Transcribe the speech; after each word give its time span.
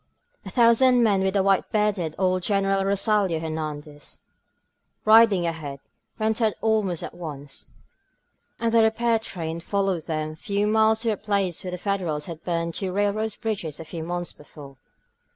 A 0.43 0.49
thousand 0.49 1.03
men, 1.03 1.21
with 1.21 1.37
white 1.37 1.71
bearded 1.71 2.15
old 2.17 2.41
Greneral 2.41 2.83
Rosalio 2.83 3.39
Hernandez 3.39 4.21
riding 5.05 5.45
ahead, 5.45 5.79
went 6.17 6.41
out 6.41 6.53
almost 6.59 7.03
at 7.03 7.13
once, 7.13 7.71
and 8.59 8.71
the 8.71 8.81
repair 8.81 9.19
train 9.19 9.59
followed 9.59 10.05
them 10.07 10.31
a 10.31 10.35
few 10.35 10.65
miles 10.65 11.01
to 11.01 11.11
a 11.11 11.17
place 11.17 11.63
where 11.63 11.69
the 11.69 11.77
Federals 11.77 12.25
had 12.25 12.43
burned 12.43 12.73
two 12.73 12.91
railroad 12.91 13.35
bridges 13.43 13.79
a 13.79 13.85
few 13.85 14.03
months 14.03 14.33
before. 14.33 14.77